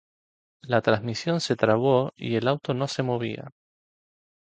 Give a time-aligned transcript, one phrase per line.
[0.63, 3.51] La transmisión se trabó y el auto no se movía.